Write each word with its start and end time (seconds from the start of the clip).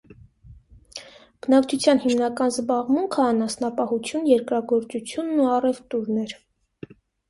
Բնակչության 1.47 2.01
հիմնական 2.07 2.55
զբաղմունքը 2.55 3.23
անասնապահություն, 3.27 4.27
երկրագործությունն 4.35 5.49
ու 5.49 5.51
առևտուրն 5.57 6.23
էր։ 6.29 6.39